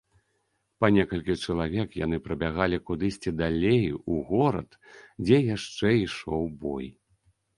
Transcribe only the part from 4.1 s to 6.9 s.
у горад, дзе яшчэ ішоў бой.